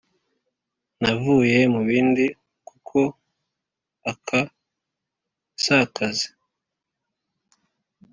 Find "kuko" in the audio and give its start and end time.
2.67-2.99